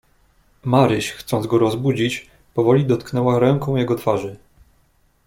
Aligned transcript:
"Maryś 0.65 1.11
chcąc 1.11 1.47
go 1.47 1.57
rozbudzić, 1.57 2.29
powoli 2.53 2.85
dotknęła 2.85 3.39
ręką 3.39 3.75
jego 3.75 3.95
twarzy." 3.95 4.35